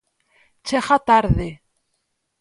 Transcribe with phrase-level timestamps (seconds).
[0.67, 1.49] ¡Chega tarde!